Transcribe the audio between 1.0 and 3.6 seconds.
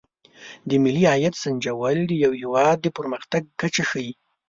عاید سنجول د یو هېواد د پرمختګ